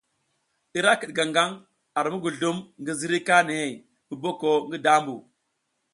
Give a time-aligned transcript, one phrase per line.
[0.77, 1.53] Ira kiɗ gaŋ gang
[1.97, 3.73] ar muguzlum ngi ziriy kanihey
[4.07, 5.15] mu boko ngi dambu.